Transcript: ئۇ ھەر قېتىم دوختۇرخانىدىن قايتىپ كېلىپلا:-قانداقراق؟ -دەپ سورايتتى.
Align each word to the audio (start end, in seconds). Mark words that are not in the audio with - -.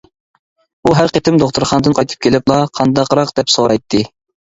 ئۇ 0.87 0.93
ھەر 0.99 1.11
قېتىم 1.17 1.37
دوختۇرخانىدىن 1.43 1.95
قايتىپ 1.99 2.23
كېلىپلا:-قانداقراق؟ 2.27 3.35
-دەپ 3.37 3.53
سورايتتى. 3.57 4.03